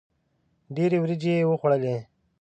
[0.75, 1.95] ډېري وریجي یې وخوړلې.